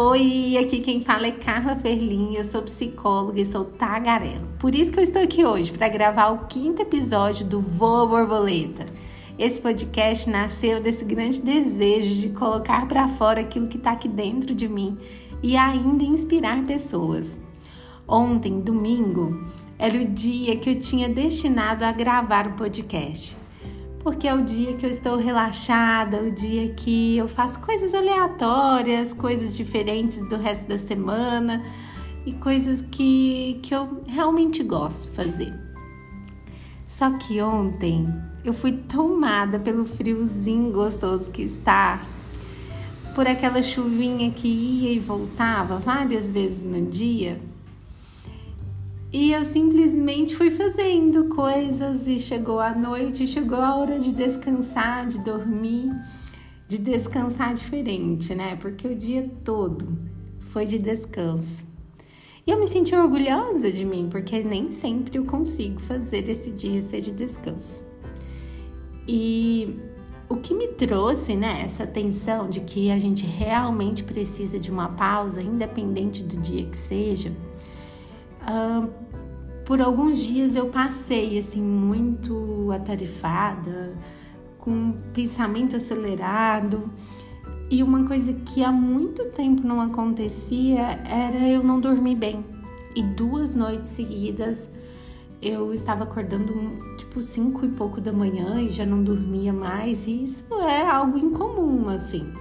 [0.00, 4.46] Oi, aqui quem fala é Carla Ferlin, eu sou psicóloga e sou tagarela.
[4.60, 8.86] Por isso que eu estou aqui hoje para gravar o quinto episódio do Voa Borboleta.
[9.36, 14.54] Esse podcast nasceu desse grande desejo de colocar para fora aquilo que está aqui dentro
[14.54, 14.96] de mim
[15.42, 17.36] e ainda inspirar pessoas.
[18.06, 23.36] Ontem, domingo, era o dia que eu tinha destinado a gravar o podcast
[24.08, 29.12] porque é o dia que eu estou relaxada, o dia que eu faço coisas aleatórias,
[29.12, 31.62] coisas diferentes do resto da semana
[32.24, 35.54] e coisas que, que eu realmente gosto de fazer.
[36.86, 38.08] Só que ontem
[38.42, 42.02] eu fui tomada pelo friozinho gostoso que está,
[43.14, 47.38] por aquela chuvinha que ia e voltava várias vezes no dia.
[49.10, 55.06] E eu simplesmente fui fazendo coisas e chegou a noite, chegou a hora de descansar,
[55.06, 55.90] de dormir,
[56.68, 58.56] de descansar diferente, né?
[58.56, 59.96] Porque o dia todo
[60.50, 61.64] foi de descanso.
[62.46, 66.80] E eu me senti orgulhosa de mim, porque nem sempre eu consigo fazer esse dia
[66.82, 67.82] ser de descanso.
[69.06, 69.74] E
[70.28, 74.90] o que me trouxe, né, essa tensão de que a gente realmente precisa de uma
[74.90, 77.32] pausa, independente do dia que seja,
[79.64, 83.94] Por alguns dias eu passei assim muito atarefada,
[84.58, 86.90] com pensamento acelerado.
[87.70, 92.44] E uma coisa que há muito tempo não acontecia era eu não dormir bem.
[92.96, 94.68] E duas noites seguidas
[95.42, 96.54] eu estava acordando
[96.96, 100.06] tipo cinco e pouco da manhã e já não dormia mais.
[100.06, 102.32] E isso é algo incomum, assim.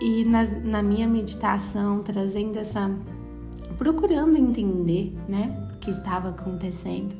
[0.00, 2.90] E na, na minha meditação, trazendo essa
[3.78, 7.14] procurando entender, né, o que estava acontecendo,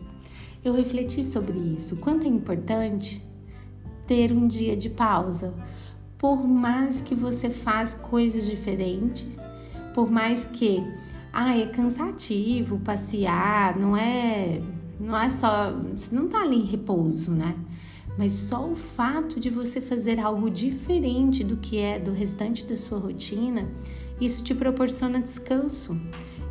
[0.65, 1.97] eu refleti sobre isso.
[1.99, 3.23] Quanto é importante
[4.07, 5.55] ter um dia de pausa,
[6.19, 9.27] por mais que você faz coisas diferentes,
[9.95, 10.83] por mais que
[11.33, 14.61] ah, é cansativo passear, não é,
[14.99, 17.55] não é só, você não tá ali em repouso, né?
[18.17, 22.77] Mas só o fato de você fazer algo diferente do que é do restante da
[22.77, 23.69] sua rotina,
[24.21, 25.97] isso te proporciona descanso.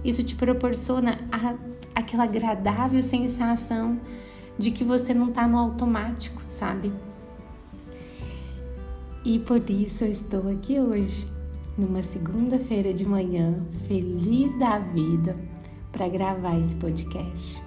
[0.03, 1.55] Isso te proporciona a,
[1.93, 3.99] aquela agradável sensação
[4.57, 6.91] de que você não está no automático, sabe?
[9.23, 11.27] E por isso eu estou aqui hoje,
[11.77, 15.35] numa segunda-feira de manhã, feliz da vida,
[15.91, 17.61] para gravar esse podcast.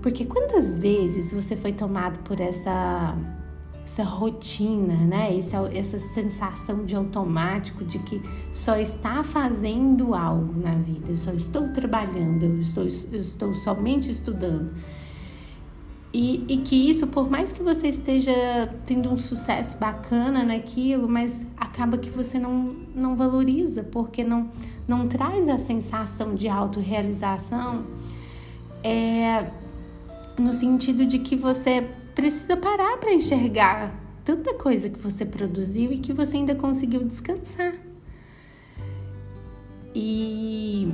[0.00, 3.16] Porque quantas vezes você foi tomado por essa
[3.90, 5.36] essa rotina, né?
[5.36, 11.32] Essa, essa sensação de automático de que só está fazendo algo na vida, eu só
[11.32, 14.72] estou trabalhando, eu estou, eu estou somente estudando.
[16.12, 18.32] E, e, que isso, por mais que você esteja
[18.84, 24.50] tendo um sucesso bacana naquilo, mas acaba que você não, não valoriza, porque não,
[24.88, 27.84] não traz a sensação de autorrealização,
[28.82, 29.50] é,
[30.36, 31.86] no sentido de que você
[32.20, 37.72] precisa parar para enxergar tanta coisa que você produziu e que você ainda conseguiu descansar.
[39.94, 40.92] E,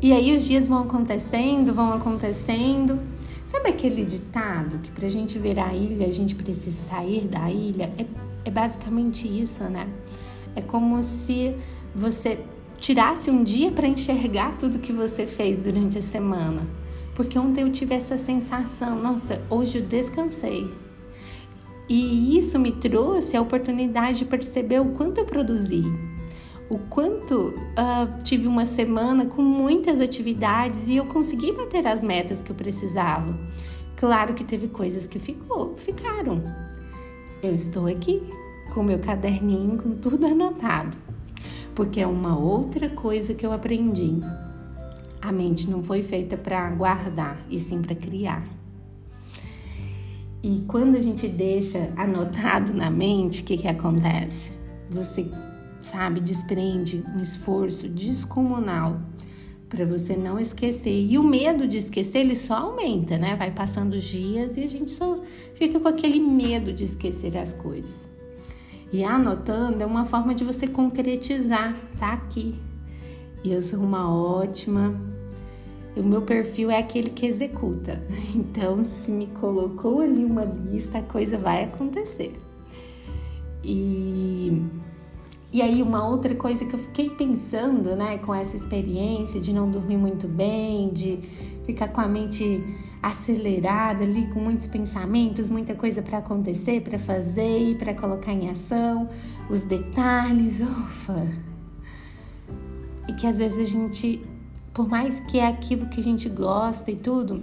[0.00, 2.98] e aí os dias vão acontecendo, vão acontecendo.
[3.52, 7.50] Sabe aquele ditado que para a gente ver a ilha a gente precisa sair da
[7.50, 7.92] ilha?
[7.98, 8.06] É,
[8.46, 9.86] é basicamente isso, né?
[10.56, 11.54] É como se
[11.94, 12.38] você
[12.78, 16.66] tirasse um dia para enxergar tudo que você fez durante a semana.
[17.18, 20.72] Porque ontem eu tive essa sensação, nossa, hoje eu descansei.
[21.88, 25.82] E isso me trouxe a oportunidade de perceber o quanto eu produzi,
[26.70, 32.40] o quanto uh, tive uma semana com muitas atividades e eu consegui bater as metas
[32.40, 33.36] que eu precisava.
[33.96, 36.40] Claro que teve coisas que ficou, ficaram.
[37.42, 38.22] Eu estou aqui
[38.72, 40.96] com meu caderninho com tudo anotado,
[41.74, 44.20] porque é uma outra coisa que eu aprendi.
[45.20, 48.46] A mente não foi feita para guardar, e sim para criar.
[50.42, 54.52] E quando a gente deixa anotado na mente, o que, que acontece?
[54.90, 55.28] Você,
[55.82, 59.00] sabe, desprende um esforço descomunal
[59.68, 61.06] para você não esquecer.
[61.10, 63.34] E o medo de esquecer, ele só aumenta, né?
[63.36, 65.20] Vai passando os dias e a gente só
[65.54, 68.08] fica com aquele medo de esquecer as coisas.
[68.92, 72.54] E anotando é uma forma de você concretizar, tá aqui,
[73.44, 75.17] e eu sou uma ótima.
[75.98, 78.02] O meu perfil é aquele que executa.
[78.34, 82.38] Então, se me colocou ali uma lista, a coisa vai acontecer.
[83.64, 84.62] E,
[85.52, 89.70] e aí, uma outra coisa que eu fiquei pensando, né, com essa experiência de não
[89.70, 91.18] dormir muito bem, de
[91.66, 92.62] ficar com a mente
[93.02, 99.08] acelerada ali, com muitos pensamentos, muita coisa para acontecer, para fazer para colocar em ação,
[99.48, 101.26] os detalhes, ufa.
[103.08, 104.22] E que às vezes a gente,
[104.78, 107.42] por mais que é aquilo que a gente gosta e tudo,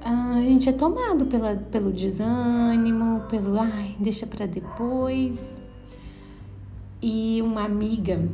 [0.00, 5.54] a gente é tomado pela, pelo desânimo, pelo ai, deixa para depois.
[7.02, 8.26] E uma amiga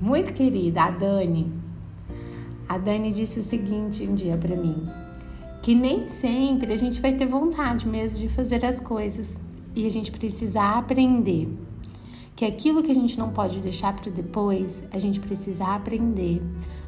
[0.00, 1.52] muito querida, a Dani,
[2.68, 4.86] a Dani disse o seguinte um dia para mim:
[5.60, 9.40] que nem sempre a gente vai ter vontade mesmo de fazer as coisas
[9.74, 11.48] e a gente precisa aprender
[12.36, 16.40] que aquilo que a gente não pode deixar para depois, a gente precisa aprender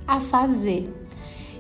[0.07, 0.93] a fazer.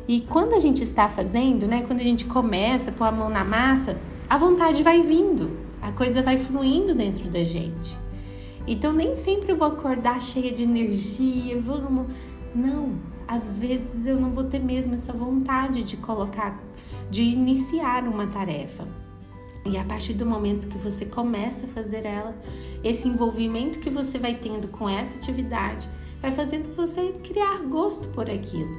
[0.08, 3.28] E quando a gente está fazendo, né, quando a gente começa a pôr a mão
[3.28, 3.98] na massa,
[4.30, 7.96] a vontade vai vindo, a coisa vai fluindo dentro da gente.
[8.66, 12.06] Então nem sempre eu vou acordar cheia de energia, vamos.
[12.54, 12.94] Não,
[13.26, 16.58] às vezes eu não vou ter mesmo essa vontade de colocar
[17.10, 18.86] de iniciar uma tarefa.
[19.64, 22.36] E a partir do momento que você começa a fazer ela,
[22.84, 25.88] esse envolvimento que você vai tendo com essa atividade
[26.20, 28.74] vai fazendo você criar gosto por aquilo.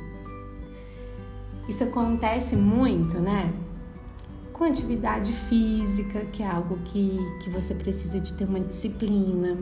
[1.67, 3.53] Isso acontece muito, né?
[4.53, 9.57] Com atividade física, que é algo que, que você precisa de ter uma disciplina.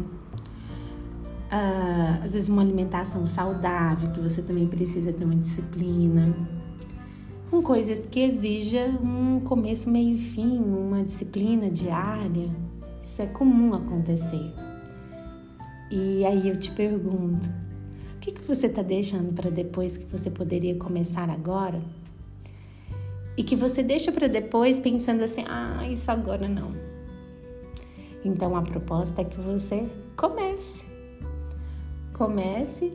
[1.45, 6.35] Uh, às vezes uma alimentação saudável, que você também precisa ter uma disciplina
[7.49, 12.49] com coisas que exijam um começo, meio e fim, uma disciplina diária.
[13.01, 14.53] Isso é comum acontecer.
[15.89, 17.47] E aí eu te pergunto:
[18.25, 21.79] que, que você está deixando para depois que você poderia começar agora?
[23.37, 26.71] E que você deixa para depois pensando assim: ah, isso agora não.
[28.23, 29.87] Então a proposta é que você
[30.17, 30.85] comece.
[32.13, 32.91] Comece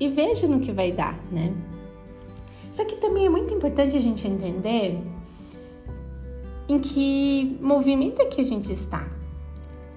[0.00, 1.54] e veja no que vai dar, né?
[2.72, 4.98] Só que também é muito importante a gente entender
[6.68, 9.08] em que movimento é que a gente está.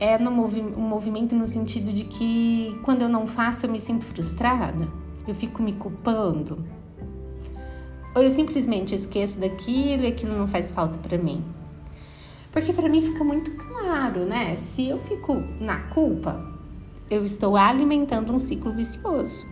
[0.02, 3.80] É no movi um movimento no sentido de que quando eu não faço eu me
[3.80, 4.88] sinto frustrada,
[5.28, 6.66] eu fico me culpando.
[8.16, 11.46] Ou eu simplesmente esqueço daquilo e aquilo não faz falta para mim.
[12.52, 14.56] Porque para mim fica muito claro, né?
[14.56, 16.52] Se eu fico na culpa,
[17.08, 19.46] eu estou alimentando um ciclo vicioso.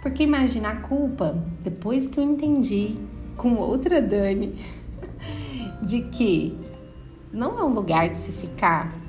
[0.00, 2.94] Porque imagina a culpa, depois que eu entendi
[3.36, 4.54] com outra Dani,
[5.82, 6.56] de que
[7.32, 9.07] não é um lugar de se ficar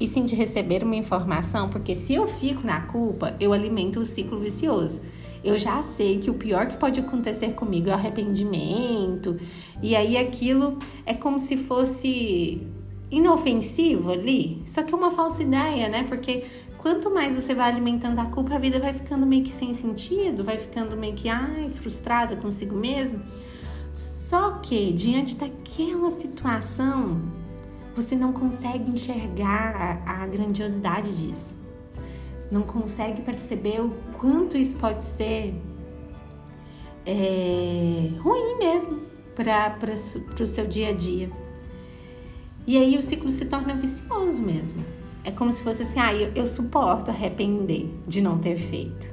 [0.00, 4.04] e sim de receber uma informação, porque se eu fico na culpa, eu alimento o
[4.04, 5.02] ciclo vicioso.
[5.42, 9.36] Eu já sei que o pior que pode acontecer comigo é o arrependimento,
[9.82, 12.66] e aí aquilo é como se fosse
[13.10, 16.04] inofensivo ali, só que é uma falsa ideia, né?
[16.04, 16.44] Porque
[16.76, 20.44] quanto mais você vai alimentando a culpa, a vida vai ficando meio que sem sentido,
[20.44, 23.20] vai ficando meio que ai, frustrada consigo mesmo.
[23.94, 27.20] Só que diante daquela situação,
[28.00, 31.58] você não consegue enxergar a, grandiosidade disso.
[32.50, 35.52] Não consegue perceber o quanto isso pode ser
[37.04, 39.02] é, ruim mesmo
[39.34, 39.92] para
[40.42, 41.28] o seu dia a dia.
[42.66, 44.84] E aí o ciclo se torna vicioso mesmo.
[45.24, 49.08] É como se fosse assim, ah, eu, eu suporto arrepender de não ter feito.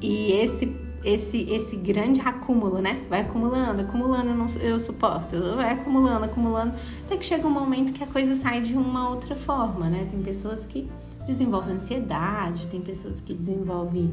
[0.00, 0.66] E esse
[1.06, 3.06] esse esse grande acúmulo, né?
[3.08, 6.74] Vai acumulando, acumulando, eu, não, eu suporto, vai acumulando, acumulando,
[7.04, 10.06] até que chega um momento que a coisa sai de uma outra forma, né?
[10.10, 10.90] Tem pessoas que
[11.24, 14.12] desenvolvem ansiedade, tem pessoas que desenvolvem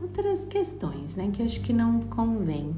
[0.00, 1.30] outras questões, né?
[1.32, 2.74] Que eu acho que não convém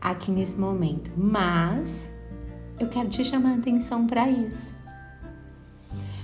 [0.00, 1.12] aqui nesse momento.
[1.16, 2.10] Mas
[2.80, 4.74] eu quero te chamar a atenção para isso.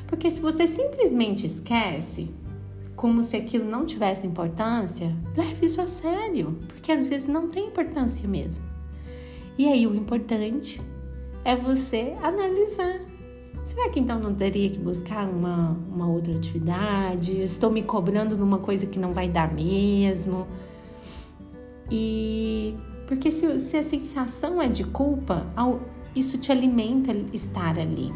[0.08, 2.34] Porque se você simplesmente esquece,
[3.00, 7.68] como se aquilo não tivesse importância, leve isso a sério, porque às vezes não tem
[7.68, 8.62] importância mesmo.
[9.56, 10.82] E aí o importante
[11.42, 13.00] é você analisar.
[13.64, 17.38] Será que então não teria que buscar uma, uma outra atividade?
[17.38, 20.46] Eu estou me cobrando numa coisa que não vai dar mesmo.
[21.90, 22.74] E
[23.06, 25.46] porque se, se a sensação é de culpa,
[26.14, 28.12] isso te alimenta estar ali.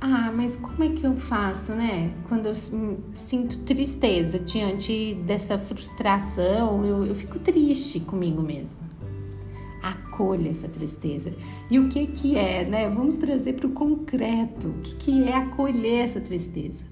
[0.00, 2.10] Ah, mas como é que eu faço, né?
[2.26, 8.80] Quando eu sinto tristeza diante dessa frustração, eu, eu fico triste comigo mesma.
[9.82, 11.34] Acolha essa tristeza.
[11.70, 12.88] E o que que é, né?
[12.88, 14.68] Vamos trazer para o concreto.
[14.68, 16.82] O que que é acolher essa tristeza?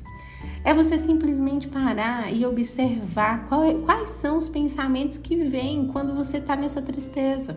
[0.63, 6.37] É você simplesmente parar e observar qual, quais são os pensamentos que vêm quando você
[6.37, 7.57] está nessa tristeza.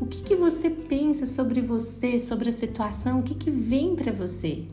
[0.00, 3.20] O que, que você pensa sobre você, sobre a situação?
[3.20, 4.64] O que, que vem para você?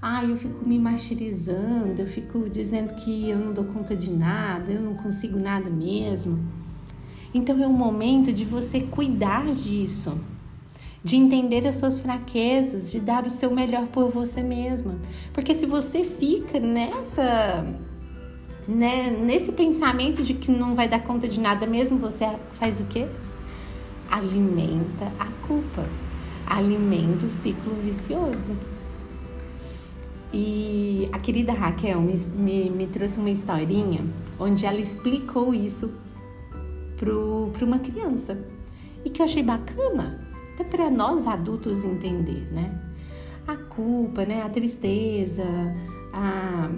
[0.00, 4.72] Ah, eu fico me martirizando, eu fico dizendo que eu não dou conta de nada,
[4.72, 6.38] eu não consigo nada mesmo.
[7.32, 10.18] Então é o momento de você cuidar disso,
[11.02, 14.98] de entender as suas fraquezas, de dar o seu melhor por você mesma.
[15.32, 17.64] Porque se você fica nessa
[18.66, 22.84] né, nesse pensamento de que não vai dar conta de nada mesmo, você faz o
[22.84, 23.06] quê?
[24.10, 25.88] Alimenta a culpa,
[26.46, 28.56] alimenta o ciclo vicioso.
[30.32, 34.04] E a querida Raquel me, me, me trouxe uma historinha
[34.38, 35.92] onde ela explicou isso
[36.96, 38.38] para uma criança
[39.04, 40.20] e que eu achei bacana,
[40.54, 42.80] até para nós adultos entender, né?
[43.46, 44.42] A culpa, né?
[44.42, 45.44] A tristeza,
[46.12, 46.70] a,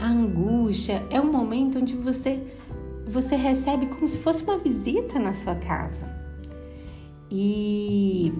[0.00, 2.40] a angústia é um momento onde você
[3.06, 6.23] você recebe como se fosse uma visita na sua casa.
[7.36, 8.32] E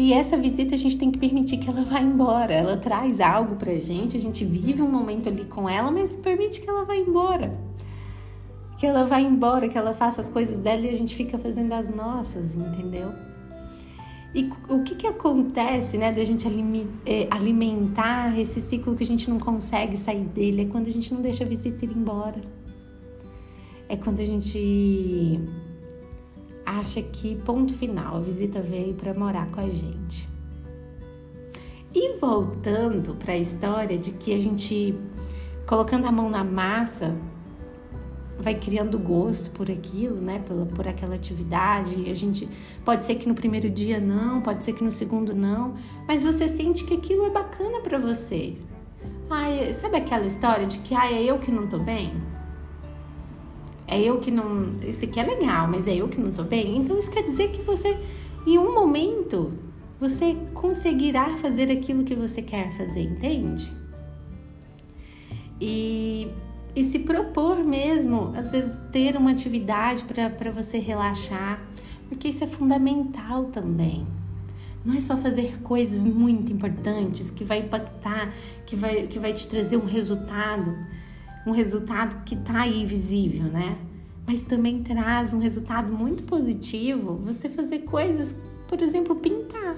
[0.00, 2.52] e essa visita a gente tem que permitir que ela vá embora.
[2.52, 6.60] Ela traz algo pra gente, a gente vive um momento ali com ela, mas permite
[6.60, 7.52] que ela vá embora.
[8.78, 11.72] Que ela vá embora, que ela faça as coisas dela e a gente fica fazendo
[11.72, 13.12] as nossas, entendeu?
[14.32, 16.46] E o que, que acontece, né, da gente
[17.04, 20.62] é, alimentar esse ciclo que a gente não consegue sair dele?
[20.62, 22.40] É quando a gente não deixa a visita ir embora.
[23.88, 25.40] É quando a gente
[26.68, 30.28] acha que ponto final, a visita veio para morar com a gente.
[31.94, 34.94] E voltando para a história de que a gente
[35.66, 37.14] colocando a mão na massa
[38.38, 40.42] vai criando gosto por aquilo, né?
[40.46, 42.10] Por, por aquela atividade.
[42.10, 42.48] A gente
[42.84, 45.74] pode ser que no primeiro dia não, pode ser que no segundo não,
[46.06, 48.54] mas você sente que aquilo é bacana para você.
[49.30, 52.12] Ai, sabe aquela história de que ai, é eu que não tô bem?
[53.88, 54.78] É eu que não.
[54.82, 56.76] Isso aqui é legal, mas é eu que não tô bem.
[56.76, 57.98] Então isso quer dizer que você,
[58.46, 59.52] em um momento,
[59.98, 63.72] você conseguirá fazer aquilo que você quer fazer, entende?
[65.58, 66.28] E,
[66.76, 71.60] e se propor mesmo, às vezes, ter uma atividade para você relaxar,
[72.08, 74.06] porque isso é fundamental também.
[74.84, 78.32] Não é só fazer coisas muito importantes que vai impactar,
[78.64, 80.76] que vai, que vai te trazer um resultado
[81.46, 83.78] um resultado que está aí visível, né?
[84.26, 88.34] Mas também traz um resultado muito positivo você fazer coisas,
[88.66, 89.76] por exemplo, pintar.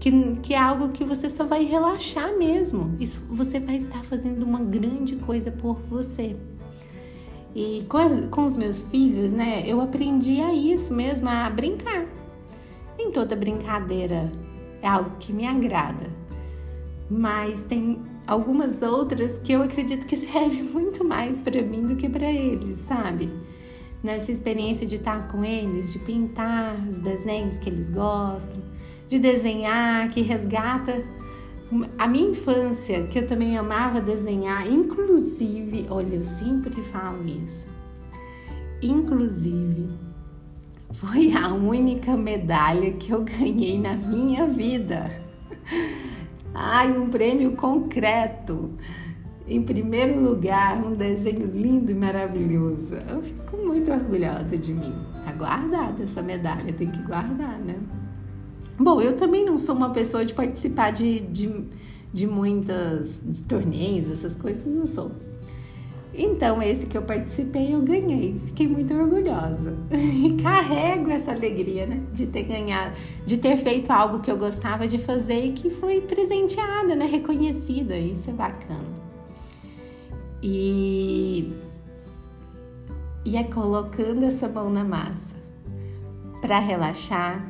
[0.00, 2.96] Que, que é algo que você só vai relaxar mesmo.
[2.98, 6.36] Isso você vai estar fazendo uma grande coisa por você.
[7.54, 12.06] E com, as, com os meus filhos, né, eu aprendi a isso mesmo, a brincar.
[12.96, 14.30] Nem toda brincadeira
[14.82, 16.06] é algo que me agrada,
[17.10, 22.08] mas tem algumas outras que eu acredito que serve muito mais para mim do que
[22.08, 23.30] para eles, sabe?
[24.04, 28.62] Nessa experiência de estar com eles, de pintar os desenhos que eles gostam,
[29.08, 31.02] de desenhar, que resgata
[31.98, 37.70] a minha infância, que eu também amava desenhar, inclusive, olha, eu sempre falo isso.
[38.80, 39.88] Inclusive,
[40.92, 45.10] foi a única medalha que eu ganhei na minha vida.
[46.54, 48.70] Ai, um prêmio concreto.
[49.46, 52.94] Em primeiro lugar, um desenho lindo e maravilhoso.
[53.08, 54.94] Eu fico muito orgulhosa de mim.
[55.24, 57.76] Tá guardada essa medalha, tem que guardar, né?
[58.78, 61.64] Bom, eu também não sou uma pessoa de participar de, de,
[62.12, 65.12] de muitas de torneios, essas coisas, não sou.
[66.14, 68.40] Então, esse que eu participei, eu ganhei.
[68.46, 69.76] Fiquei muito orgulhosa.
[70.18, 72.00] E carrego essa alegria, né?
[72.12, 76.00] De ter ganhado, de ter feito algo que eu gostava de fazer e que foi
[76.00, 77.06] presenteada, né?
[77.06, 77.96] Reconhecida.
[77.96, 78.98] Isso é bacana.
[80.42, 81.52] E,
[83.24, 85.36] e é colocando essa mão na massa
[86.40, 87.48] para relaxar,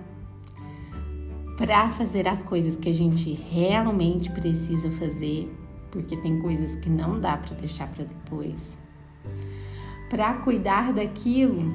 [1.57, 5.51] para fazer as coisas que a gente realmente precisa fazer
[5.91, 8.77] porque tem coisas que não dá para deixar para depois.
[10.11, 11.75] Para cuidar daquilo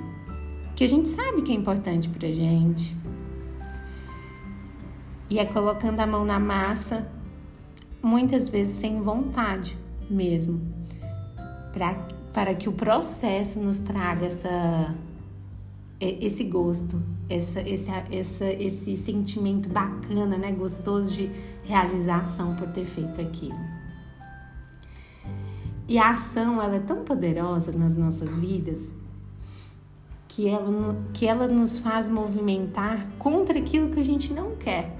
[0.75, 2.95] que a gente sabe que é importante para gente.
[5.29, 7.09] E é colocando a mão na massa,
[8.01, 9.77] muitas vezes sem vontade
[10.09, 10.61] mesmo,
[11.71, 11.93] pra,
[12.33, 14.95] para que o processo nos traga essa,
[15.99, 20.51] esse gosto, essa, esse, essa, esse sentimento bacana, né?
[20.51, 21.31] Gostoso de
[21.63, 23.82] realização por ter feito aquilo.
[25.87, 28.91] E a ação ela é tão poderosa nas nossas vidas
[30.27, 34.95] que ela, que ela nos faz movimentar contra aquilo que a gente não quer.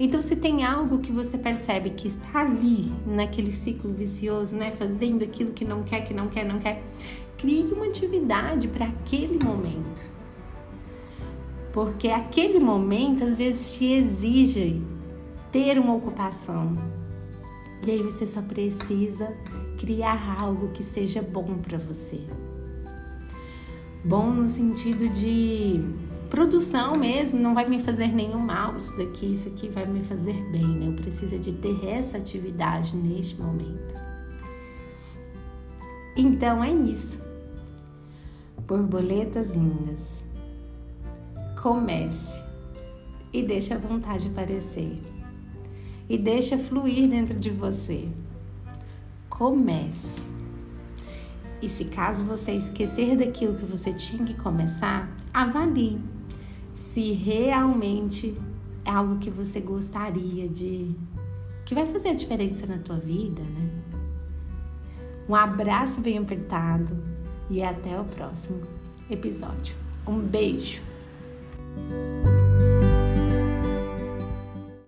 [0.00, 5.24] Então, se tem algo que você percebe que está ali, naquele ciclo vicioso, né, fazendo
[5.24, 6.82] aquilo que não quer, que não quer, não quer,
[7.36, 10.02] crie uma atividade para aquele momento.
[11.72, 14.80] Porque aquele momento às vezes te exige
[15.50, 16.72] ter uma ocupação,
[17.86, 19.32] e aí você só precisa
[19.78, 22.20] criar algo que seja bom para você.
[24.04, 25.80] Bom no sentido de
[26.30, 30.34] produção mesmo, não vai me fazer nenhum mal isso daqui, isso aqui vai me fazer
[30.50, 30.88] bem, né?
[30.88, 33.94] Eu preciso de ter essa atividade neste momento.
[36.16, 37.20] Então é isso.
[38.66, 40.24] Borboletas lindas.
[41.62, 42.40] Comece
[43.32, 45.17] e deixe a vontade aparecer.
[46.08, 48.08] E deixa fluir dentro de você.
[49.28, 50.22] Comece.
[51.60, 55.98] E se caso você esquecer daquilo que você tinha que começar, avalie
[56.74, 58.36] se realmente
[58.84, 60.94] é algo que você gostaria de
[61.64, 63.70] que vai fazer a diferença na tua vida, né?
[65.28, 66.96] Um abraço bem apertado
[67.50, 68.62] e até o próximo
[69.10, 69.76] episódio.
[70.06, 70.80] Um beijo.